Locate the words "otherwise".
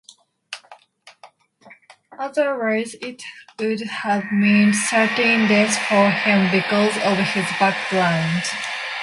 2.17-2.95